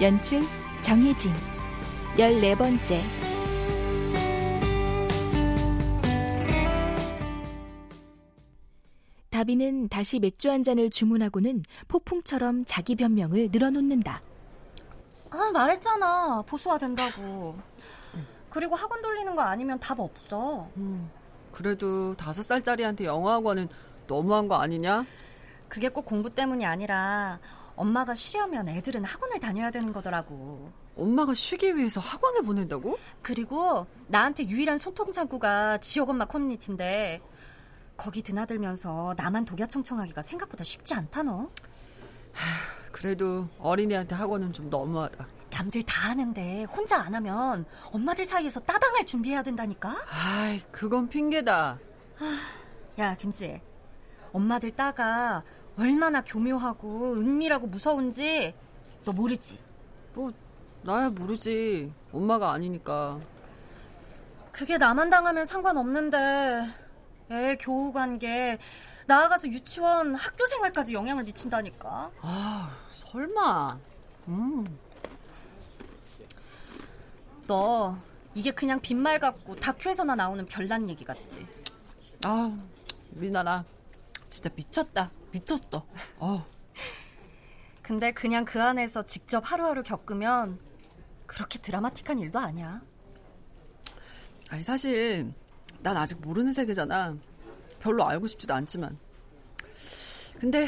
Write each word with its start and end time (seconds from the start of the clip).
연출 0.00 0.40
정혜진 0.80 1.30
열네 2.18 2.54
번째 2.54 3.02
다비는 9.28 9.88
다시 9.88 10.18
맥주 10.18 10.50
한 10.50 10.62
잔을 10.62 10.88
주문하고는 10.88 11.62
폭풍처럼 11.88 12.64
자기 12.66 12.94
변명을 12.96 13.50
늘어놓는다. 13.52 14.22
아, 15.30 15.50
말했잖아. 15.52 16.42
보수화 16.46 16.78
된다고. 16.78 17.56
그리고 18.48 18.74
학원 18.76 19.02
돌리는 19.02 19.34
거 19.36 19.42
아니면 19.42 19.78
답 19.78 20.00
없어. 20.00 20.68
음, 20.76 21.10
그래도 21.52 22.14
다섯 22.16 22.42
살짜리한테 22.42 23.04
영어 23.04 23.30
학원은 23.32 23.68
너무한 24.06 24.48
거 24.48 24.56
아니냐? 24.56 25.04
그게 25.68 25.88
꼭 25.88 26.04
공부 26.04 26.30
때문이 26.30 26.66
아니라 26.66 27.38
엄마가 27.80 28.14
쉬려면 28.14 28.68
애들은 28.68 29.04
학원을 29.04 29.40
다녀야 29.40 29.70
되는 29.70 29.90
거더라고. 29.90 30.70
엄마가 30.96 31.32
쉬기 31.32 31.74
위해서 31.76 31.98
학원을 31.98 32.42
보낸다고? 32.42 32.98
그리고 33.22 33.86
나한테 34.08 34.46
유일한 34.48 34.76
소통 34.76 35.10
창구가 35.12 35.78
지역 35.78 36.10
엄마 36.10 36.26
커뮤니티인데 36.26 37.22
거기 37.96 38.20
드나들면서 38.22 39.14
나만 39.16 39.46
독야 39.46 39.66
청청하기가 39.66 40.20
생각보다 40.20 40.62
쉽지 40.62 40.92
않다 40.94 41.22
너. 41.22 41.50
그래도 42.92 43.48
어린이한테 43.58 44.14
학원은 44.14 44.52
좀 44.52 44.68
너무하다. 44.68 45.26
남들 45.50 45.82
다 45.84 46.10
하는데 46.10 46.64
혼자 46.64 47.00
안 47.00 47.14
하면 47.14 47.64
엄마들 47.92 48.26
사이에서 48.26 48.60
따당할 48.60 49.06
준비해야 49.06 49.42
된다니까? 49.42 49.96
아이, 50.06 50.60
그건 50.70 51.08
핑계다. 51.08 51.78
야, 52.98 53.14
김치. 53.16 53.58
엄마들 54.32 54.70
따가 54.70 55.42
얼마나 55.78 56.22
교묘하고 56.22 57.14
은밀하고 57.14 57.66
무서운지 57.66 58.54
너 59.04 59.12
모르지? 59.12 59.58
뭐, 60.14 60.32
나야 60.82 61.08
모르지. 61.08 61.92
엄마가 62.12 62.52
아니니까. 62.52 63.18
그게 64.52 64.76
나만 64.78 65.10
당하면 65.10 65.44
상관없는데 65.46 66.66
애 67.30 67.56
교우 67.56 67.92
관계 67.92 68.58
나아가서 69.06 69.48
유치원 69.48 70.14
학교 70.14 70.46
생활까지 70.46 70.92
영향을 70.92 71.24
미친다니까. 71.24 72.10
아, 72.20 72.76
설마. 72.96 73.78
음. 74.28 74.78
너 77.46 77.96
이게 78.34 78.50
그냥 78.52 78.80
빈말 78.80 79.18
같고 79.18 79.56
다큐에서나 79.56 80.14
나오는 80.14 80.44
별난 80.46 80.88
얘기 80.88 81.04
같지? 81.04 81.44
아, 82.24 82.56
우리나라 83.16 83.64
진짜 84.28 84.50
미쳤다. 84.54 85.10
미쳤어. 85.32 85.86
어. 86.18 86.46
근데 87.82 88.12
그냥 88.12 88.44
그 88.44 88.62
안에서 88.62 89.02
직접 89.02 89.50
하루하루 89.50 89.82
겪으면 89.82 90.56
그렇게 91.26 91.58
드라마틱한 91.58 92.18
일도 92.18 92.38
아니야. 92.38 92.80
아니 94.48 94.62
사실 94.62 95.32
난 95.82 95.96
아직 95.96 96.20
모르는 96.20 96.52
세계잖아. 96.52 97.16
별로 97.80 98.06
알고 98.06 98.26
싶지도 98.26 98.54
않지만. 98.54 98.98
근데 100.38 100.66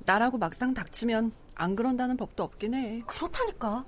나라고 0.00 0.38
막상 0.38 0.74
닥치면 0.74 1.32
안 1.54 1.76
그런다는 1.76 2.16
법도 2.16 2.42
없긴 2.42 2.74
해. 2.74 3.02
그렇다니까. 3.06 3.84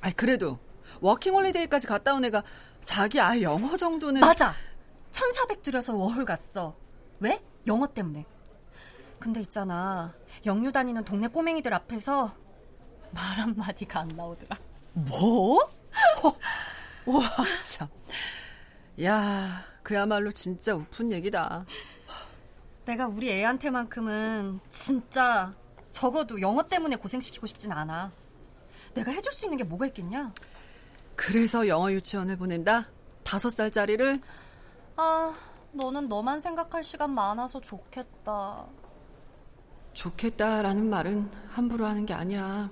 아니 0.00 0.14
그래도 0.14 0.58
워킹 1.00 1.34
홀리데이까지 1.34 1.86
갔다 1.86 2.14
온 2.14 2.24
애가 2.24 2.42
자기 2.84 3.20
아이 3.20 3.42
영어 3.42 3.76
정도는 3.76 4.20
맞아. 4.20 4.54
1400 5.12 5.62
들여서 5.62 5.96
워홀 5.96 6.24
갔어. 6.24 6.76
왜? 7.20 7.42
영어 7.66 7.86
때문에. 7.86 8.24
근데 9.18 9.40
있잖아. 9.40 10.12
영유 10.46 10.70
다니는 10.72 11.04
동네 11.04 11.28
꼬맹이들 11.28 11.72
앞에서 11.74 12.32
말 13.10 13.22
한마디가 13.40 14.00
안 14.00 14.08
나오더라. 14.08 14.56
뭐? 14.94 15.58
와, 17.06 17.22
참. 17.64 17.88
야, 19.02 19.64
그야말로 19.82 20.30
진짜 20.32 20.74
우픈 20.74 21.12
얘기다. 21.12 21.64
내가 22.84 23.06
우리 23.06 23.30
애한테만큼은 23.30 24.60
진짜 24.68 25.54
적어도 25.90 26.40
영어 26.40 26.62
때문에 26.62 26.96
고생시키고 26.96 27.46
싶진 27.46 27.72
않아. 27.72 28.10
내가 28.94 29.10
해줄 29.10 29.32
수 29.32 29.44
있는 29.46 29.58
게 29.58 29.64
뭐가 29.64 29.86
있겠냐? 29.86 30.32
그래서 31.14 31.66
영어 31.68 31.90
유치원을 31.92 32.36
보낸다? 32.36 32.88
다섯 33.24 33.50
살짜리를? 33.50 34.16
아, 34.96 35.34
너는 35.72 36.08
너만 36.08 36.40
생각할 36.40 36.82
시간 36.82 37.10
많아서 37.14 37.60
좋겠다. 37.60 38.66
좋겠다라는 39.98 40.88
말은 40.88 41.28
함부로 41.48 41.84
하는 41.84 42.06
게 42.06 42.14
아니야. 42.14 42.70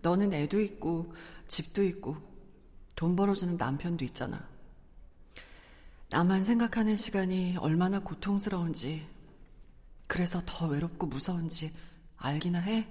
너는 0.00 0.32
애도 0.32 0.58
있고, 0.62 1.12
집도 1.48 1.84
있고, 1.84 2.16
돈 2.96 3.14
벌어주는 3.14 3.58
남편도 3.58 4.06
있잖아. 4.06 4.48
나만 6.08 6.44
생각하는 6.44 6.96
시간이 6.96 7.58
얼마나 7.58 7.98
고통스러운지, 7.98 9.06
그래서 10.06 10.40
더 10.46 10.66
외롭고 10.68 11.06
무서운지 11.08 11.70
알기나 12.16 12.60
해. 12.60 12.88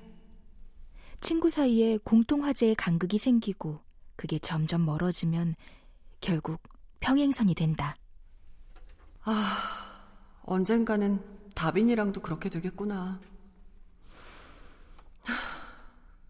친구 1.20 1.50
사이에 1.50 1.98
공통 2.04 2.44
화제의 2.44 2.76
간극이 2.76 3.18
생기고 3.18 3.80
그게 4.16 4.38
점점 4.38 4.86
멀어지면 4.86 5.56
결국 6.22 6.62
평행선이 7.00 7.56
된다. 7.56 7.96
아, 9.24 10.04
언젠가는 10.44 11.33
다빈이랑도 11.54 12.22
그렇게 12.22 12.50
되겠구나. 12.50 13.20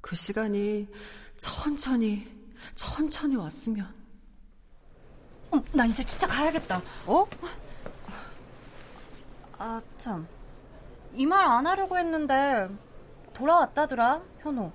그 0.02 0.16
시간이 0.16 0.88
천천히, 1.38 2.28
천천히 2.76 3.36
왔으면. 3.36 3.88
어, 5.52 5.62
나 5.72 5.86
이제 5.86 6.04
진짜 6.04 6.28
가야겠다. 6.28 6.82
어? 7.08 7.26
아, 9.58 9.82
참. 9.98 10.28
이 11.16 11.26
말 11.26 11.46
안 11.46 11.66
하려고 11.68 11.98
했는데 11.98 12.68
돌아왔다더라, 13.34 14.22
현호. 14.40 14.72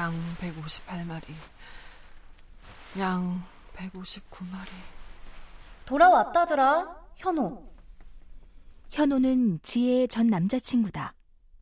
양 0.00 0.14
158마리. 0.40 1.24
양 2.98 3.44
159마리. 3.76 4.68
돌아왔다더라, 5.84 6.88
현호. 7.16 7.70
현호는 8.90 9.60
지혜의 9.62 10.08
전 10.08 10.28
남자친구다. 10.28 11.12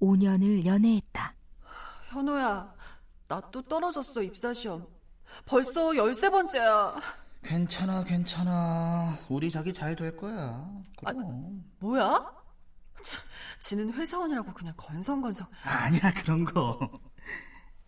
5년을 0.01 0.65
연애했다. 0.65 1.35
현호야, 2.11 2.73
나 3.27 3.41
또 3.51 3.61
떨어졌어, 3.61 4.23
입사시험. 4.23 4.87
벌써 5.45 5.87
13번째야. 5.91 6.95
괜찮아, 7.43 8.05
괜찮아. 8.05 9.19
우리 9.29 9.51
자기 9.51 9.73
잘 9.73 9.97
될 9.97 10.17
거야. 10.17 10.65
아, 11.05 11.13
그럼. 11.13 11.65
뭐야? 11.81 12.25
참, 13.03 13.23
지는 13.59 13.93
회사원이라고 13.93 14.53
그냥 14.53 14.75
건성건성. 14.77 15.45
아니야, 15.65 16.13
그런 16.23 16.45
거. 16.45 16.79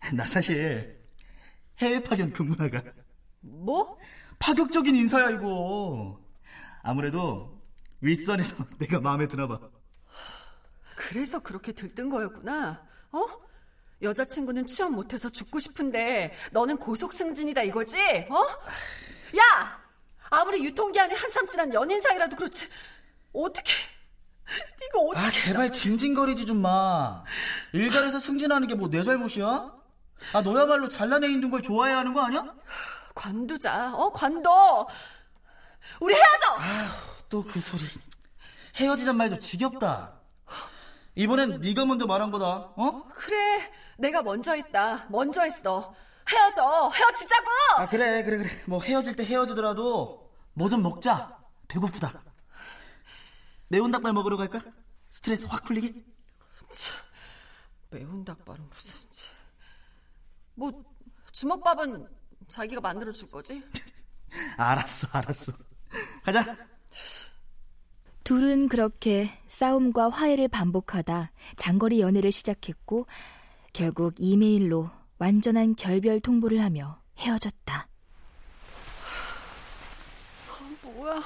나 0.13 0.25
사실 0.25 0.99
해외 1.79 2.01
파견 2.03 2.31
근무나가. 2.31 2.81
뭐? 3.41 3.97
파격적인 4.39 4.95
인사야, 4.95 5.29
이거. 5.31 6.19
아무래도 6.83 7.61
윗선에서 8.01 8.65
내가 8.79 8.99
마음에 8.99 9.27
드나 9.27 9.47
봐. 9.47 9.59
그래서 10.95 11.39
그렇게 11.39 11.71
들뜬 11.71 12.09
거였구나. 12.09 12.83
어? 13.11 13.25
여자친구는 14.01 14.65
취업 14.65 14.91
못해서 14.91 15.29
죽고 15.29 15.59
싶은데 15.59 16.33
너는 16.51 16.77
고속 16.77 17.13
승진이다 17.13 17.61
이거지? 17.63 17.99
어? 18.29 18.35
야! 19.37 19.81
아무리 20.31 20.63
유통기한이 20.65 21.13
한참 21.13 21.45
지난 21.45 21.71
연인 21.73 21.99
사이라도 22.01 22.35
그렇지. 22.35 22.67
어떻게 23.33 23.71
네가 24.79 24.99
어떻게 25.07 25.25
아, 25.25 25.29
제발 25.29 25.71
징징거리지 25.71 26.45
좀 26.47 26.61
마. 26.61 27.23
일자리에서 27.73 28.19
승진하는 28.19 28.67
게 28.67 28.75
뭐 28.75 28.89
내 28.89 29.03
잘못이야? 29.03 29.80
아, 30.33 30.41
너야말로 30.41 30.87
잘난 30.89 31.23
애 31.23 31.27
있는 31.27 31.49
걸 31.49 31.61
좋아해야 31.61 31.97
하는 31.97 32.13
거 32.13 32.21
아니야? 32.21 32.45
관두자. 33.15 33.93
어, 33.95 34.11
관둬. 34.11 34.87
우리 35.99 36.13
헤어져. 36.13 36.57
또그 37.29 37.59
소리. 37.59 37.83
헤어지잔 38.77 39.17
말도 39.17 39.37
지겹다. 39.39 40.19
이번엔 41.15 41.59
네가 41.59 41.85
먼저 41.85 42.05
말한 42.05 42.31
거다. 42.31 42.45
어? 42.77 43.03
그래. 43.15 43.71
내가 43.97 44.21
먼저 44.21 44.53
했다. 44.53 45.05
먼저 45.09 45.41
했어. 45.43 45.93
헤어져. 46.29 46.89
헤어지자고. 46.93 47.47
아 47.77 47.87
그래 47.87 48.23
그래 48.23 48.37
그래. 48.37 48.49
뭐 48.67 48.79
헤어질 48.81 49.15
때 49.15 49.25
헤어지더라도 49.25 50.31
뭐 50.53 50.69
좀 50.69 50.81
먹자. 50.83 51.37
배고프다. 51.67 52.23
매운 53.67 53.91
닭발 53.91 54.13
먹으러 54.13 54.37
갈까? 54.37 54.61
스트레스 55.09 55.45
확 55.47 55.63
풀리게. 55.65 55.93
참, 56.71 56.95
매운 57.89 58.23
닭발은 58.23 58.69
무슨 58.69 59.00
뭐 60.55 60.83
주먹밥은 61.31 62.07
자기가 62.49 62.81
만들어 62.81 63.11
줄 63.11 63.29
거지? 63.29 63.63
알았어 64.57 65.07
알았어. 65.11 65.53
가자. 66.23 66.55
둘은 68.23 68.69
그렇게 68.69 69.29
싸움과 69.47 70.09
화해를 70.09 70.47
반복하다 70.47 71.31
장거리 71.55 71.99
연애를 72.01 72.31
시작했고 72.31 73.07
결국 73.73 74.15
이메일로 74.19 74.89
완전한 75.17 75.75
결별 75.75 76.19
통보를 76.19 76.61
하며 76.61 77.01
헤어졌다. 77.17 77.87
아, 80.49 80.75
뭐야? 80.83 81.21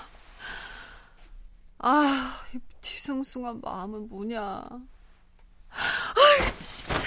아, 1.80 2.42
이 2.54 2.60
뒤숭숭한 2.82 3.62
마음은 3.62 4.10
뭐냐? 4.10 4.40
아, 4.40 4.86
진짜. 6.58 7.05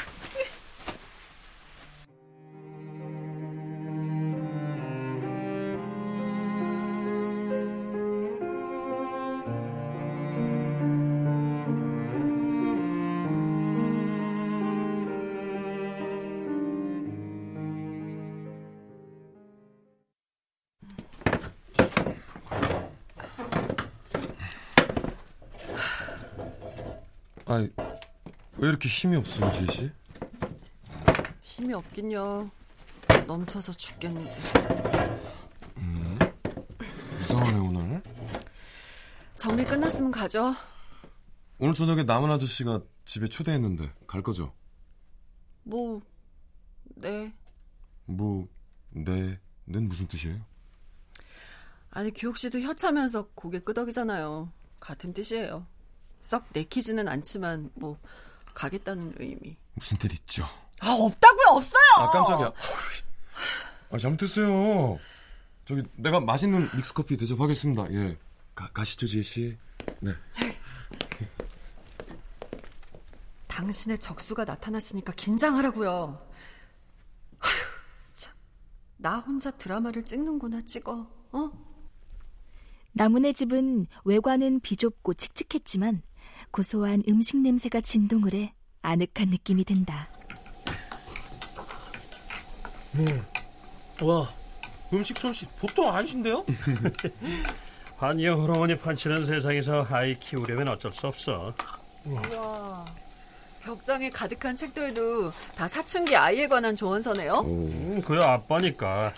왜 28.58 28.68
이렇게 28.68 28.88
힘이 28.88 29.16
없어, 29.16 29.52
지혜 29.52 29.66
씨? 29.72 29.90
힘이 31.42 31.74
없긴요. 31.74 32.50
넘쳐서 33.26 33.72
죽겠는데. 33.72 34.36
음, 35.76 36.18
이상하네, 37.20 37.58
오늘. 37.58 38.02
정리 39.36 39.64
끝났으면 39.64 40.10
가죠. 40.10 40.54
오늘 41.58 41.74
저녁에 41.74 42.02
남은 42.02 42.30
아저씨가 42.32 42.82
집에 43.04 43.28
초대했는데, 43.28 43.92
갈 44.08 44.22
거죠? 44.22 44.52
뭐, 45.62 46.00
네. 46.96 47.32
뭐, 48.06 48.48
네, 48.90 49.38
는 49.66 49.88
무슨 49.88 50.08
뜻이에요? 50.08 50.40
아니, 51.90 52.12
규옥 52.12 52.38
씨도 52.38 52.60
혀차면서 52.60 53.28
고개 53.36 53.60
끄덕이잖아요. 53.60 54.50
같은 54.80 55.12
뜻이에요. 55.12 55.64
썩 56.22 56.44
내키지는 56.52 57.06
않지만, 57.06 57.70
뭐, 57.74 57.98
가겠다는 58.58 59.14
의미. 59.18 59.56
무슨 59.74 59.96
일 60.02 60.12
있죠? 60.14 60.44
아, 60.80 60.90
없다고요, 60.90 61.46
없어요! 61.50 61.80
아, 61.98 62.10
깜짝이야. 62.10 62.52
아, 63.92 63.98
잘못했어요. 63.98 64.98
저기, 65.64 65.84
내가 65.94 66.18
맛있는 66.18 66.68
믹스커피 66.76 67.16
대접하겠습니다. 67.16 67.92
예. 67.92 68.18
가, 68.56 68.68
가시죠, 68.72 69.06
지혜 69.06 69.22
씨. 69.22 69.56
네. 70.00 70.12
당신의 73.46 74.00
적수가 74.00 74.44
나타났으니까 74.44 75.12
긴장하라고요. 75.12 76.26
참. 78.12 78.34
나 78.96 79.20
혼자 79.20 79.52
드라마를 79.52 80.04
찍는구나, 80.04 80.62
찍어. 80.64 81.08
어? 81.30 81.50
나문의 82.90 83.34
집은 83.34 83.86
외관은 84.04 84.58
비좁고 84.60 85.14
칙칙했지만 85.14 86.02
고소한 86.50 87.02
음식 87.08 87.38
냄새가 87.38 87.80
진동을 87.80 88.34
해 88.34 88.52
아늑한 88.82 89.28
느낌이 89.30 89.64
든다. 89.64 90.08
음. 92.94 93.24
와, 94.02 94.28
음식 94.92 95.16
솜씨 95.18 95.46
보통 95.60 95.94
아니신데요? 95.94 96.44
환경 97.98 98.40
호르몬이 98.40 98.76
판치는 98.76 99.24
세상에서 99.26 99.86
아이 99.90 100.18
키우려면 100.18 100.68
어쩔 100.68 100.92
수 100.92 101.06
없어. 101.08 101.52
우와. 102.04 102.84
벽장에 103.62 104.08
가득한 104.08 104.56
책들도 104.56 105.30
다 105.56 105.68
사춘기 105.68 106.16
아이에 106.16 106.46
관한 106.46 106.74
조언서네요. 106.76 107.40
음, 107.40 108.00
그야 108.02 108.32
아빠니까. 108.32 109.12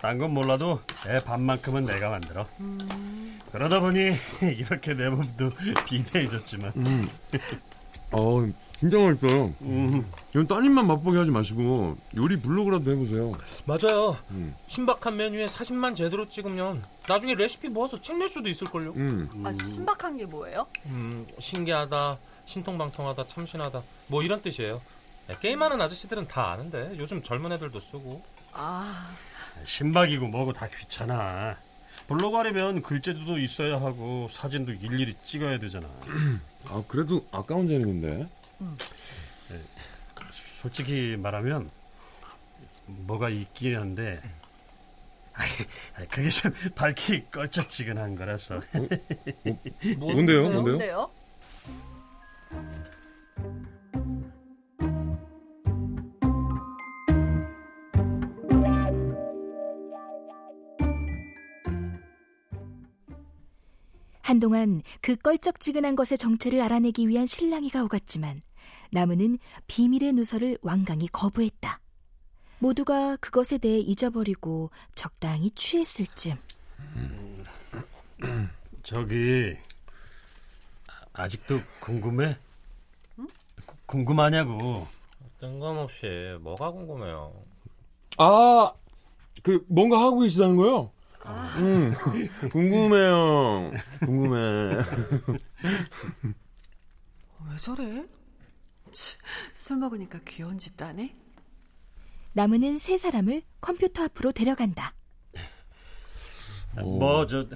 딴 0.00 0.16
건 0.18 0.30
몰라도 0.32 0.80
애 1.08 1.18
밥만큼은 1.24 1.84
내가 1.86 2.10
만들어. 2.10 2.46
음. 2.60 3.37
그러다 3.52 3.80
보니 3.80 4.12
이렇게 4.56 4.94
내 4.94 5.08
몸도 5.08 5.50
비대해졌지만. 5.86 6.72
음. 6.76 7.08
어, 8.10 8.46
진짜 8.78 8.98
맛있어요. 8.98 9.54
음. 9.62 10.10
이건 10.30 10.46
따님만 10.46 10.86
맛보게 10.86 11.18
하지 11.18 11.30
마시고 11.30 11.96
요리 12.16 12.38
블로그라도 12.40 12.90
해보세요. 12.92 13.32
맞아요. 13.66 14.16
음. 14.30 14.54
신박한 14.68 15.16
메뉴에 15.16 15.46
사진만 15.46 15.94
제대로 15.94 16.28
찍으면 16.28 16.82
나중에 17.08 17.34
레시피 17.34 17.68
모아서 17.68 18.00
책 18.00 18.16
낼 18.16 18.28
수도 18.28 18.48
있을걸요. 18.48 18.92
음. 18.92 19.28
아, 19.44 19.52
신박한 19.52 20.16
게 20.18 20.26
뭐예요? 20.26 20.66
음, 20.86 21.26
신기하다, 21.38 22.18
신통방통하다, 22.46 23.26
참신하다, 23.26 23.82
뭐 24.08 24.22
이런 24.22 24.40
뜻이에요. 24.42 24.80
네, 25.26 25.36
게임하는 25.40 25.80
아저씨들은 25.80 26.28
다 26.28 26.52
아는데 26.52 26.94
요즘 26.98 27.22
젊은 27.22 27.52
애들도 27.52 27.78
쓰고. 27.80 28.22
아, 28.54 29.08
신박이고 29.66 30.26
뭐고 30.28 30.52
다 30.52 30.66
귀찮아. 30.68 31.56
블로그 32.08 32.36
하려면 32.38 32.80
글재도 32.82 33.38
있어야 33.38 33.74
하고 33.76 34.28
사진도 34.30 34.72
일일이 34.72 35.14
찍어야 35.22 35.58
되잖아. 35.58 35.86
아, 36.70 36.82
그래도 36.88 37.24
아까운 37.30 37.68
재능인데. 37.68 38.26
솔직히 40.32 41.16
말하면 41.18 41.70
뭐가 42.86 43.28
있긴 43.28 43.76
한데 43.76 44.20
아이, 45.34 45.48
그게 46.08 46.28
좀 46.30 46.52
밝히 46.74 47.24
껄쩍지근한 47.30 48.16
거라서 48.16 48.60
뭔데요? 49.98 50.42
뭔데요? 50.42 50.62
뭔데요? 50.62 51.10
한동안 64.28 64.82
그 65.00 65.16
껄쩍지근한 65.16 65.96
것의 65.96 66.18
정체를 66.18 66.60
알아내기 66.60 67.08
위한 67.08 67.24
신랑이가 67.24 67.82
오갔지만 67.84 68.42
나무는 68.90 69.38
비밀의 69.68 70.12
누설을 70.12 70.58
완강히 70.60 71.08
거부했다. 71.08 71.80
모두가 72.58 73.16
그것에 73.16 73.56
대해 73.56 73.78
잊어버리고 73.78 74.68
적당히 74.94 75.50
취했을 75.52 76.04
즈음 76.14 76.36
저기 78.82 79.56
아직도 81.14 81.60
궁금해? 81.80 82.36
궁금하냐고 83.86 84.86
뜬금없이 85.40 86.36
뭐가 86.42 86.70
궁금해요? 86.70 87.32
아, 88.18 88.72
그 89.42 89.64
뭔가 89.68 89.98
하고 90.02 90.20
계시다는 90.20 90.56
거요? 90.56 90.92
음, 91.58 91.92
궁금해요. 92.50 93.72
궁금해. 94.00 94.76
왜 97.50 97.56
저래? 97.58 98.06
치, 98.92 99.16
술 99.54 99.76
먹으니까 99.76 100.18
귀여운 100.26 100.58
짓도 100.58 100.84
하네? 100.84 101.14
나무는 102.32 102.78
세 102.78 102.96
사람을 102.96 103.42
컴퓨터 103.60 104.04
앞으로 104.04 104.32
데려간다. 104.32 104.94
뭐 106.76 107.26
저 107.26 107.46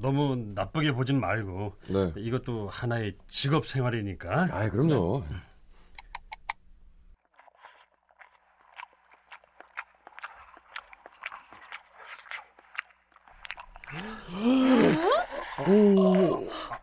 너무 0.00 0.36
나쁘게 0.54 0.92
보진 0.92 1.18
말고 1.18 1.74
네. 1.90 2.12
이것도 2.16 2.68
하나의 2.68 3.16
직업 3.26 3.66
생활이니까 3.66 4.48
아, 4.52 4.68
그럼요. 4.70 5.24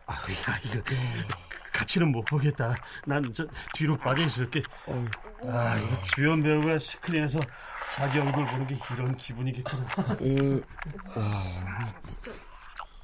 아, 0.06 0.12
야 0.12 0.58
이거 0.64 0.82
같이는 1.72 2.10
못 2.12 2.24
보겠다 2.24 2.74
난 3.06 3.32
저 3.34 3.46
뒤로 3.74 3.96
빠져 3.96 4.24
있을게 4.24 4.62
어, 4.86 5.04
아, 5.50 5.76
이거 5.76 6.02
주연 6.02 6.42
배우가 6.42 6.78
스크린에서 6.78 7.40
자기 7.90 8.18
얼굴 8.18 8.46
보는 8.46 8.66
게 8.66 8.78
이런 8.94 9.16
기분이겠구나. 9.16 9.86
에, 10.20 10.60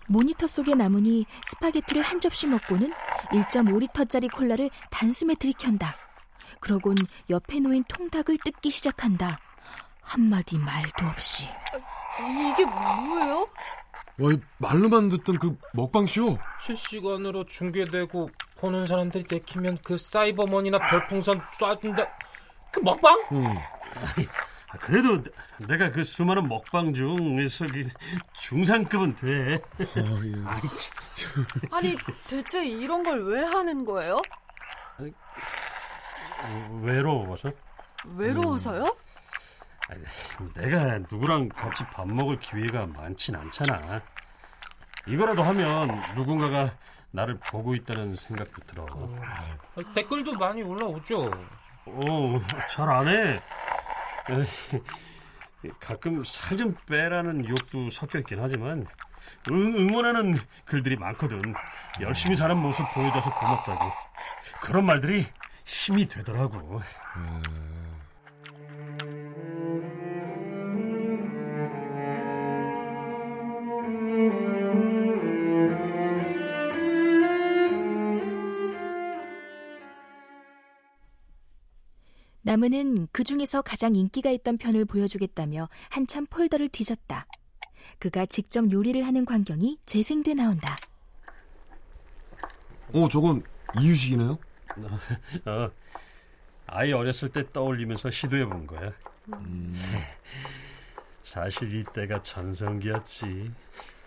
모니터 0.09 0.47
속에 0.47 0.75
남은이 0.75 1.25
스파게티를 1.51 2.03
한 2.03 2.21
접시 2.21 2.47
먹고는 2.47 2.93
1.5리터짜리 3.31 4.31
콜라를 4.33 4.71
단숨에 4.91 5.35
들이켠다. 5.37 5.95
그러곤 6.61 6.97
옆에 7.31 7.61
놓인 7.61 7.85
통닭을 7.85 8.39
뜯기 8.45 8.71
시작한다. 8.71 9.39
한마디 10.03 10.59
말도 10.59 11.07
없이. 11.07 11.49
이게 12.53 12.65
뭐예요? 12.65 13.49
와, 14.21 14.33
이 14.33 14.39
말로만 14.59 15.09
듣던 15.09 15.39
그 15.39 15.57
먹방쇼. 15.73 16.39
실시간으로 16.61 17.45
중계되고 17.47 18.31
보는 18.59 18.87
사람들이 18.87 19.25
내키면 19.31 19.79
그 19.83 19.97
사이버머니나 19.97 20.79
별풍선 20.79 21.41
쏴준다. 21.59 22.09
그 22.71 22.81
먹방? 22.81 23.19
응. 23.33 23.47
아, 24.69 24.79
그래도 24.79 25.23
내가 25.69 25.91
그 25.91 26.03
수많은 26.03 26.49
먹방 26.49 26.95
중에서 26.95 27.67
그 27.67 27.83
중상급은 28.35 29.17
돼. 29.17 29.55
어, 29.57 30.21
예. 30.25 30.33
아니, 31.71 31.97
대체 32.27 32.65
이런 32.65 33.03
걸 33.03 33.19
왜 33.27 33.43
하는 33.43 33.85
거예요? 33.85 34.21
외로워서? 36.83 37.53
외로워서요? 38.17 38.97
내가 40.55 40.99
누구랑 41.11 41.49
같이 41.51 41.85
밥 41.87 42.07
먹을 42.09 42.39
기회가 42.39 42.87
많진 42.87 43.35
않잖아. 43.37 44.01
이거라도 45.07 45.43
하면 45.43 46.15
누군가가 46.15 46.71
나를 47.11 47.39
보고 47.39 47.75
있다는 47.75 48.15
생각도 48.17 48.63
들어. 48.67 48.87
아, 49.23 49.93
댓글도 49.95 50.35
많이 50.35 50.63
올라오죠. 50.63 51.31
어, 51.87 52.41
잘 52.71 52.89
안 52.89 53.09
해. 53.09 53.41
가끔 55.81 56.23
살 56.25 56.57
좀 56.57 56.75
빼라는 56.89 57.49
욕도 57.49 57.89
섞여 57.91 58.19
있긴 58.21 58.41
하지만 58.41 58.87
응, 59.51 59.55
응원하는 59.55 60.35
글들이 60.65 60.97
많거든. 60.97 61.55
열심히 62.01 62.35
사는 62.37 62.57
모습 62.57 62.85
보여줘서 62.95 63.35
고맙다고. 63.35 63.93
그런 64.61 64.85
말들이 64.87 65.27
힘이 65.65 66.07
되더라고. 66.09 66.81
나무는 82.43 83.09
그 83.13 83.25
중에서 83.25 83.63
가장 83.63 83.95
인기가 83.95 84.31
있던 84.31 84.59
편을 84.59 84.85
보여주겠다며 84.85 85.69
한참 85.91 86.27
폴더를 86.27 86.69
뒤졌다. 86.69 87.27
그가 87.99 88.27
직접 88.27 88.71
요리를 88.71 89.05
하는 89.07 89.25
광경이 89.25 89.79
재생돼 89.87 90.35
나온다. 90.35 90.77
어, 92.93 93.09
저건 93.09 93.43
이유식이네요? 93.81 94.39
어, 95.47 95.71
아이 96.67 96.93
어렸을 96.93 97.31
때 97.31 97.45
떠올리면서 97.53 98.11
시도해 98.11 98.47
본 98.47 98.67
거야. 98.67 98.93
사실 101.23 101.81
이때가 101.81 102.23
전성기였지. 102.23 103.53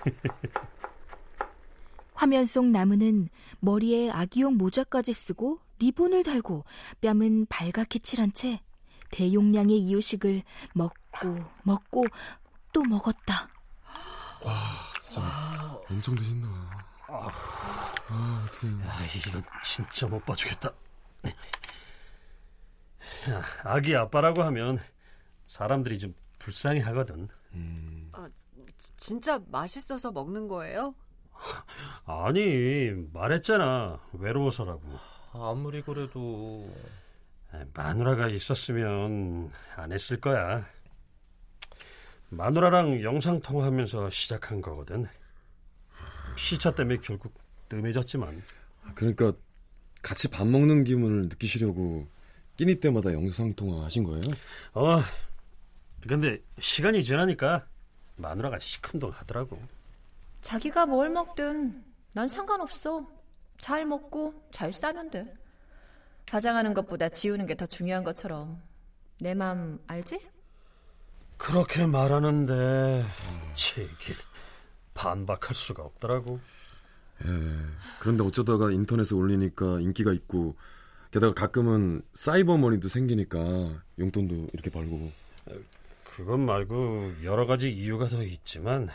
화면 2.13 2.45
속 2.45 2.65
나무는 2.65 3.29
머리에 3.59 4.09
아기용 4.09 4.57
모자까지 4.57 5.13
쓰고 5.13 5.59
리본을 5.79 6.23
달고 6.23 6.63
뺨은 7.01 7.47
발갛게 7.47 7.99
칠한 7.99 8.33
채 8.33 8.61
대용량의 9.11 9.77
이유식을 9.77 10.43
먹고 10.73 11.37
먹고 11.63 12.05
또 12.73 12.83
먹었다. 12.83 13.49
엄청 15.89 16.15
드신다. 16.15 16.47
아, 17.07 17.29
어떡해. 18.45 18.73
아, 18.83 18.99
이건 19.15 19.43
진짜 19.63 20.07
못 20.07 20.23
봐주겠다. 20.25 20.69
야, 23.29 23.41
아기 23.63 23.95
아빠라고 23.95 24.43
하면 24.43 24.79
사람들이 25.47 25.99
좀 25.99 26.13
불쌍해 26.39 26.81
하거든. 26.81 27.29
진짜 28.97 29.39
맛있어서 29.47 30.11
먹는 30.11 30.47
거예요? 30.47 30.95
아니, 32.05 32.91
말했잖아. 33.13 33.99
외로워서라고. 34.13 34.81
아무리 35.39 35.81
그래도 35.81 36.69
아, 37.51 37.63
마누라가 37.73 38.27
있었으면 38.27 39.51
안 39.75 39.91
했을 39.91 40.19
거야. 40.19 40.65
마누라랑 42.29 43.01
영상 43.03 43.39
통화하면서 43.39 44.09
시작한 44.09 44.61
거거든. 44.61 45.07
시차 46.35 46.71
때문에 46.71 46.99
결국 47.01 47.33
뜸해졌지만. 47.69 48.41
그러니까 48.95 49.33
같이 50.01 50.27
밥 50.27 50.45
먹는 50.47 50.83
기분을 50.83 51.29
느끼시려고 51.29 52.07
끼니 52.57 52.79
때마다 52.79 53.11
영상 53.13 53.53
통화 53.53 53.85
하신 53.85 54.03
거예요? 54.03 54.21
어, 54.73 54.99
근데 56.07 56.39
시간이 56.59 57.03
지나니까 57.03 57.65
마누라가 58.17 58.59
시큰둥 58.59 59.09
하더라고. 59.11 59.59
자기가 60.41 60.85
뭘 60.85 61.09
먹든 61.09 61.83
난 62.13 62.27
상관없어. 62.27 63.05
잘 63.57 63.85
먹고 63.85 64.33
잘 64.51 64.73
싸면 64.73 65.11
돼. 65.11 65.33
화장하는 66.29 66.73
것보다 66.73 67.09
지우는 67.09 67.45
게 67.47 67.55
더 67.55 67.65
중요한 67.65 68.03
것처럼. 68.03 68.61
내 69.21 69.33
맘 69.33 69.79
알지? 69.87 70.19
그렇게 71.37 71.85
말하는데 71.85 73.05
제길 73.55 74.15
반박할 74.93 75.53
수가 75.55 75.83
없더라고. 75.83 76.39
예. 77.25 77.29
그런데 77.99 78.23
어쩌다가 78.23 78.71
인터넷에 78.71 79.15
올리니까 79.15 79.79
인기가 79.79 80.11
있고 80.13 80.55
게다가 81.11 81.33
가끔은 81.33 82.01
사이버 82.13 82.57
머니도 82.57 82.89
생기니까 82.89 83.37
용돈도 83.99 84.47
이렇게 84.53 84.69
벌고 84.69 85.11
그것 86.03 86.37
말고 86.37 87.23
여러 87.23 87.45
가지 87.45 87.71
이유가 87.71 88.07
더 88.07 88.21
있지만 88.23 88.89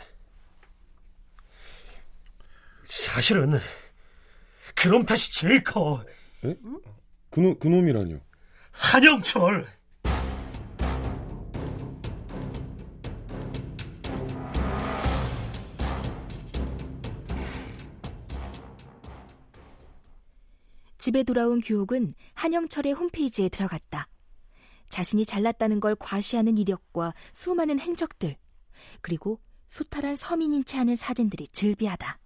사실은 2.85 3.53
그럼 4.75 5.05
다시 5.05 5.33
제일 5.33 5.63
커 5.63 6.03
그놈, 7.29 7.57
그놈이라뇨 7.59 8.19
한영철. 8.71 9.67
집에 20.97 21.23
돌아온 21.23 21.61
규옥은 21.61 22.13
한영철의 22.35 22.93
홈페이지에 22.93 23.49
들어갔다. 23.49 24.07
자신이 24.87 25.25
잘났다는 25.25 25.79
걸 25.79 25.95
과시하는 25.95 26.59
이력과 26.59 27.15
수많은 27.33 27.79
행적들, 27.79 28.35
그리고 29.01 29.39
소탈한 29.67 30.15
서민인 30.15 30.63
채 30.63 30.77
하는 30.77 30.95
사진들이 30.95 31.47
즐비하다. 31.47 32.20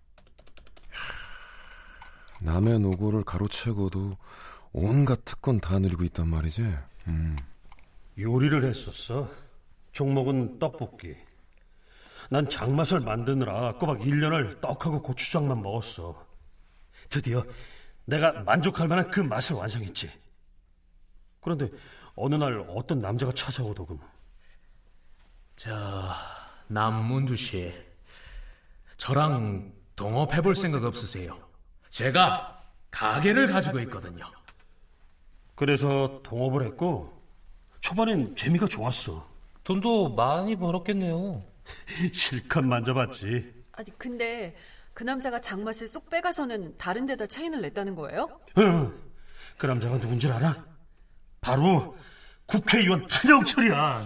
남의 2.42 2.80
노고를 2.80 3.24
가로채고도 3.24 4.18
온갖 4.74 5.24
특권 5.26 5.60
다 5.60 5.80
누리고 5.80 6.04
있단 6.04 6.28
말이지 6.28 6.62
음. 7.08 7.36
요리를 8.18 8.64
했었어. 8.64 9.30
종목은 9.92 10.60
떡볶이. 10.60 11.16
난 12.30 12.48
장맛을 12.50 13.02
만드느라 13.02 13.74
꼬박 13.74 14.00
1년을 14.00 14.60
떡하고 14.60 15.02
고추장만 15.02 15.62
먹었어. 15.62 16.26
드디어 17.10 17.44
내가 18.06 18.32
만족할 18.44 18.88
만한 18.88 19.10
그 19.10 19.20
맛을 19.20 19.56
완성했지. 19.56 20.10
그런데 21.42 21.70
어느 22.16 22.36
날 22.36 22.66
어떤 22.70 23.00
남자가 23.00 23.32
찾아오더군. 23.34 24.00
저 25.56 26.12
남문주 26.68 27.36
씨, 27.36 27.74
저랑 28.98 29.74
동업해볼 29.96 30.56
생각 30.56 30.84
없으세요? 30.84 31.45
제가 31.96 32.62
가게를 32.92 33.48
가지고 33.48 33.80
있거든요. 33.82 34.26
그래서 35.56 36.20
동업을 36.24 36.66
했고 36.66 37.22
초반엔 37.80 38.36
재미가 38.36 38.68
좋았어. 38.68 39.26
돈도 39.64 40.10
많이 40.10 40.58
벌었겠네요. 40.58 41.42
실컷 42.12 42.66
만져봤지. 42.66 43.64
아니, 43.72 43.98
근데 43.98 44.58
그 44.94 45.06
남자가 45.06 45.40
장맛을 45.40 45.88
쏙 45.88 46.10
빼가서는 46.10 46.78
다른 46.78 47.06
데다 47.06 47.28
차인을 47.28 47.62
냈다는 47.62 47.96
거예요? 47.96 48.42
응. 48.58 48.94
그 49.58 49.66
남자가 49.66 49.98
누군 49.98 50.20
줄 50.20 50.34
알아? 50.34 50.66
바로 51.40 51.96
국회의원 52.46 53.08
한영철이야. 53.10 54.02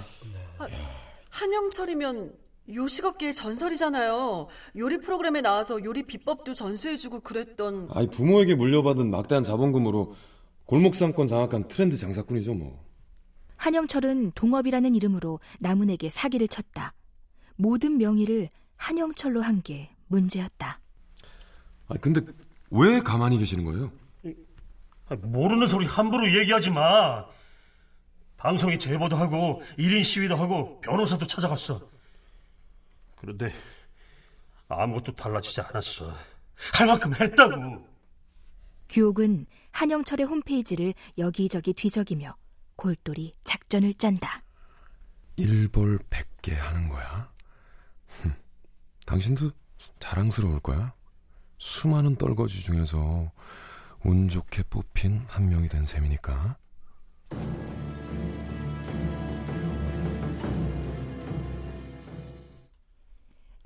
한영철이면 1.32 2.34
요식업계의 2.74 3.34
전설이잖아요. 3.34 4.48
요리 4.78 5.00
프로그램에 5.00 5.42
나와서 5.42 5.84
요리 5.84 6.04
비법도 6.04 6.54
전수해주고 6.54 7.22
그랬던 7.22 7.90
아이 7.94 8.08
부모에게 8.08 8.56
물려받은 8.56 9.10
막대한 9.10 9.44
자본금으로 9.44 10.16
골목 10.66 10.96
상권 10.96 11.28
장악한 11.28 11.68
트렌드 11.68 11.98
장사꾼이죠 11.98 12.54
뭐 12.54 12.84
한영철은 13.58 14.32
동업이라는 14.36 14.94
이름으로 14.96 15.40
남은에게 15.60 16.10
사기를 16.10 16.48
쳤다. 16.48 16.94
모든 17.56 17.98
명의를 17.98 18.50
한영철로 18.78 19.42
한 19.42 19.62
게 19.62 19.90
문제였다. 20.08 20.80
아 21.88 21.96
근데 22.00 22.22
왜 22.72 23.00
가만히 23.02 23.38
계시는 23.40 23.66
거예요? 23.66 23.92
모르는 25.24 25.66
소리 25.68 25.86
함부로 25.88 26.32
얘기하지 26.40 26.70
마. 26.70 27.26
방송에 28.38 28.78
제보도 28.78 29.16
하고 29.18 29.62
1인 29.78 30.04
시위도 30.04 30.36
하고 30.36 30.80
변호사도 30.82 31.26
찾아갔어. 31.28 31.82
그런데 33.20 33.52
아무것도 34.68 35.14
달라지지 35.16 35.62
않았어. 35.62 36.12
할 36.74 36.88
만큼 36.88 37.14
했다고. 37.14 37.86
규옥은 38.90 39.46
한영철의 39.72 40.26
홈페이지를 40.26 40.94
여기저기 41.18 41.74
뒤적이며 41.74 42.36
골똘히 42.76 43.36
작전을 43.44 43.94
짠다. 43.96 44.44
일벌 45.36 46.00
100개 46.10 46.56
하는 46.56 46.90
거야? 46.90 47.32
흠, 48.08 48.34
당신도 49.06 49.52
자랑스러울 50.00 50.60
거야. 50.60 50.94
수많은 51.60 52.16
떨거지 52.16 52.62
중에서 52.62 53.32
운 54.04 54.28
좋게 54.28 54.64
뽑힌 54.70 55.26
한 55.28 55.50
명이 55.50 55.68
된 55.70 55.86
셈이니까. 55.86 56.58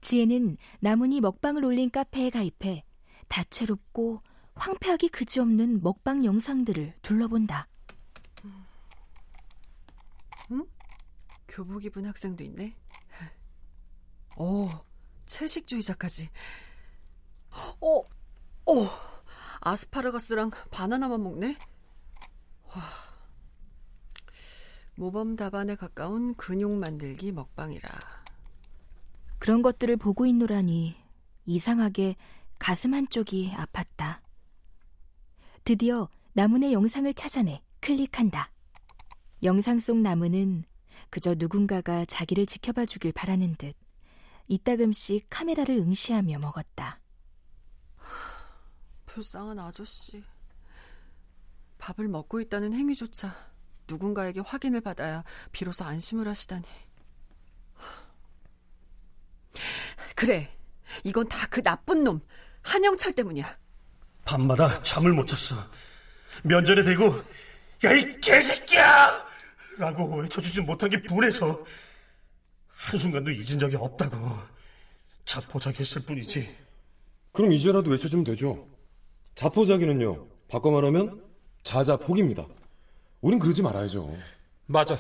지혜는 0.04 0.58
나문이 0.82 1.22
먹방을 1.22 1.64
올린 1.64 1.90
카페에 1.90 2.30
가입해 2.30 2.84
다채롭고 3.30 4.22
황폐하기 4.54 5.08
그지없는 5.08 5.82
먹방 5.82 6.26
영상들을 6.26 6.96
둘러본다. 7.02 7.70
응? 10.52 10.68
교복 11.48 11.86
입은 11.86 12.06
학생도 12.06 12.44
있네. 12.44 12.76
오, 14.36 14.70
채식주의자까지. 15.26 16.30
어, 17.80 18.00
어, 18.00 18.90
아스파라거스랑 19.62 20.52
바나나만 20.70 21.24
먹네. 21.24 21.58
와, 22.66 22.84
모범 24.98 25.38
답안에 25.38 25.76
가까운 25.76 26.36
근육 26.36 26.74
만들기 26.74 27.32
먹방이라. 27.32 28.13
그런 29.44 29.62
것들을 29.62 29.98
보고 29.98 30.26
있노라니 30.26 30.96
이상하게 31.46 32.16
가슴 32.60 32.94
한쪽이 32.94 33.52
아팠다. 33.54 34.22
드디어 35.66 36.08
나문의 36.32 36.72
영상을 36.72 37.14
찾아내 37.14 37.62
클릭한다. 37.82 38.54
영상 39.44 39.80
속 39.80 39.98
나무는 39.98 40.64
그저 41.10 41.36
누군가가 41.38 42.06
자기를 42.06 42.46
지켜봐 42.46 42.86
주길 42.86 43.12
바라는 43.12 43.56
듯 43.56 43.76
이따금씩 44.48 45.28
카메라를 45.30 45.76
응시하며 45.76 46.40
먹었다. 46.40 47.02
불쌍한 49.08 49.60
아저씨. 49.60 50.24
밥을 51.80 52.08
먹고 52.08 52.40
있다는 52.40 52.72
행위조차 52.72 53.36
누군가에게 53.90 54.40
확인을 54.40 54.80
받아야 54.80 55.26
비로소 55.52 55.84
안심을 55.84 56.30
하시다니. 56.30 56.64
그래, 60.16 60.50
이건 61.04 61.28
다 61.28 61.48
그 61.50 61.62
나쁜 61.62 62.04
놈 62.04 62.22
한영철 62.64 63.14
때문이야. 63.14 63.58
밤마다 64.26 64.82
잠을 64.84 65.12
못 65.14 65.26
잤어. 65.28 65.56
면전에 66.44 66.84
대고 66.84 67.22
야 67.84 67.92
이 67.94 68.20
개새끼야! 68.22 69.26
라고 69.78 70.16
외쳐주지 70.18 70.62
못한 70.62 70.90
게 70.90 71.02
분해서 71.02 71.64
한순간도 72.70 73.32
잊은 73.32 73.60
적이 73.60 73.76
없다고 73.78 74.18
자포자기했을 75.26 76.04
뿐이지. 76.04 76.56
그럼 77.32 77.52
이제라도 77.52 77.90
외쳐주면 77.92 78.24
되죠. 78.26 78.68
자포자기는요. 79.36 80.28
바꿔 80.48 80.70
말하면 80.72 81.24
자자폭입니다. 81.64 82.46
우린 83.22 83.40
그러지 83.40 83.62
말아야죠. 83.64 84.16
맞아. 84.68 84.96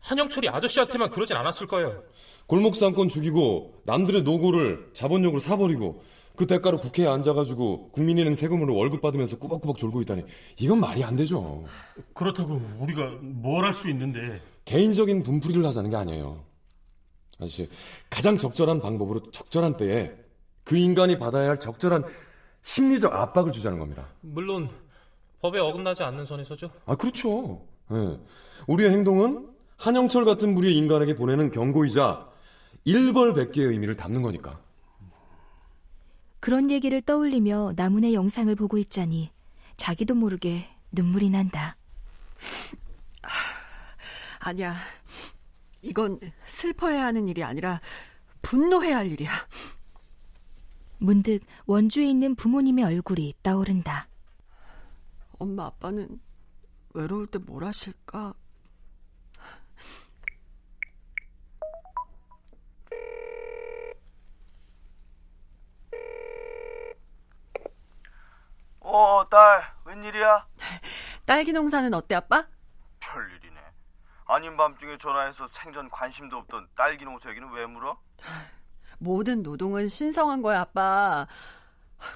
한영철이 0.00 0.48
아저씨한테만 0.48 1.10
그러진 1.10 1.36
않았을 1.36 1.66
거예요. 1.66 2.02
골목 2.48 2.74
상권 2.76 3.08
죽이고 3.08 3.74
남들의 3.84 4.22
노고를 4.22 4.90
자본력으로 4.94 5.38
사버리고 5.38 6.02
그 6.34 6.46
대가로 6.46 6.78
국회에 6.78 7.06
앉아가지고 7.06 7.90
국민은행 7.90 8.34
세금으로 8.34 8.74
월급 8.74 9.00
받으면서 9.02 9.38
꾸벅꾸벅 9.38 9.76
졸고 9.76 10.00
있다니 10.02 10.24
이건 10.58 10.80
말이 10.80 11.04
안 11.04 11.14
되죠. 11.14 11.64
그렇다고 12.14 12.60
우리가 12.80 13.10
뭘 13.20 13.64
할 13.64 13.74
수 13.74 13.88
있는데 13.90 14.40
개인적인 14.64 15.22
분풀이를 15.24 15.64
하자는 15.66 15.90
게 15.90 15.96
아니에요. 15.96 16.42
아저씨 17.38 17.68
가장 18.08 18.38
적절한 18.38 18.80
방법으로 18.80 19.20
적절한 19.30 19.76
때에 19.76 20.12
그 20.64 20.76
인간이 20.76 21.18
받아야 21.18 21.50
할 21.50 21.60
적절한 21.60 22.04
심리적 22.62 23.12
압박을 23.14 23.52
주자는 23.52 23.78
겁니다. 23.78 24.06
물론 24.22 24.70
법에 25.42 25.58
어긋나지 25.58 26.02
않는 26.02 26.24
선에서죠. 26.24 26.70
아 26.86 26.94
그렇죠. 26.96 27.60
네. 27.90 28.16
우리의 28.66 28.90
행동은 28.90 29.48
한영철 29.76 30.24
같은 30.24 30.54
무리의 30.54 30.76
인간에게 30.76 31.14
보내는 31.14 31.50
경고이자 31.50 32.26
일벌백계의 32.84 33.68
의미를 33.68 33.96
담는 33.96 34.22
거니까. 34.22 34.60
그런 36.40 36.70
얘기를 36.70 37.00
떠올리며 37.02 37.72
나문의 37.76 38.14
영상을 38.14 38.54
보고 38.54 38.78
있자니 38.78 39.30
자기도 39.76 40.14
모르게 40.14 40.68
눈물이 40.92 41.30
난다. 41.30 41.76
아니야. 44.38 44.76
이건 45.82 46.18
슬퍼해야 46.46 47.04
하는 47.04 47.28
일이 47.28 47.42
아니라 47.42 47.80
분노해야 48.42 48.96
할 48.98 49.10
일이야. 49.10 49.30
문득 50.98 51.40
원주에 51.66 52.08
있는 52.08 52.34
부모님의 52.34 52.84
얼굴이 52.84 53.34
떠오른다. 53.42 54.08
엄마 55.38 55.66
아빠는 55.66 56.20
외로울 56.94 57.26
때 57.26 57.38
뭘 57.38 57.64
하실까? 57.64 58.34
어, 68.90 69.22
딸, 69.30 69.70
웬일이야? 69.84 70.46
딸기 71.26 71.52
농사는 71.52 71.92
어때, 71.92 72.14
아빠? 72.14 72.46
별일이네. 73.00 73.60
아닌 74.28 74.56
밤중에 74.56 74.96
전화해서 75.02 75.46
생전 75.62 75.90
관심도 75.90 76.38
없던 76.38 76.68
딸기 76.74 77.04
농사 77.04 77.28
얘기는 77.28 77.46
왜 77.52 77.66
물어? 77.66 77.98
모든 78.98 79.42
노동은 79.42 79.88
신성한 79.88 80.40
거야, 80.40 80.62
아빠. 80.62 81.26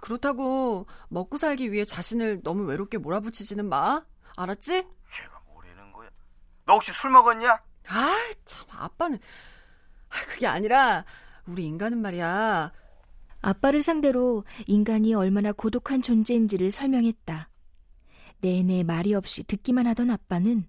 그렇다고 0.00 0.87
먹고 1.11 1.37
살기 1.37 1.72
위해 1.72 1.85
자신을 1.85 2.40
너무 2.42 2.64
외롭게 2.64 2.96
몰아붙이지는 2.96 3.68
마. 3.68 4.02
알았지? 4.38 4.76
얘가 4.76 5.40
뭐라는 5.52 5.92
거야? 5.92 6.08
너 6.64 6.74
혹시 6.74 6.90
술 6.94 7.11
먹었냐? 7.11 7.61
아, 7.88 8.16
참 8.46 8.66
아빠는 8.78 9.18
그게 10.08 10.46
아니라 10.46 11.04
우리 11.46 11.66
인간은 11.66 11.98
말이야. 12.00 12.72
아빠를 13.42 13.83
상대로 13.83 14.44
인간이 14.66 15.14
얼마나 15.14 15.52
고독한 15.52 16.00
존재인지를 16.00 16.70
설명했다. 16.70 17.48
내내 18.40 18.83
말이 18.85 19.14
없이 19.14 19.44
듣기만 19.44 19.87
하던 19.88 20.11
아빠는 20.11 20.68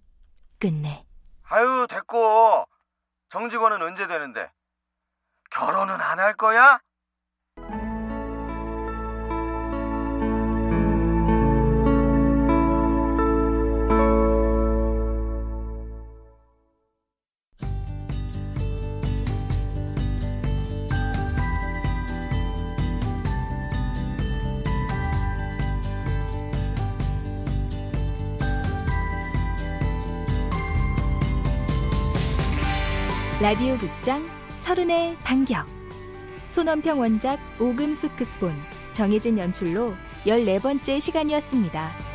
끝내. 0.59 1.05
아유, 1.43 1.87
됐고. 1.89 2.65
정직원은 3.31 3.81
언제 3.81 4.07
되는데? 4.07 4.49
결혼은 5.51 5.99
안 6.01 6.19
할 6.19 6.35
거야? 6.35 6.79
라디오 33.43 33.77
극장 33.77 34.25
서른의 34.61 35.17
반격 35.21 35.67
손원평 36.47 36.97
원작 36.97 37.37
오금숙 37.59 38.15
극본 38.15 38.55
정해진 38.93 39.37
연출로 39.37 39.95
14번째 40.25 41.01
시간이었습니다. 41.01 42.12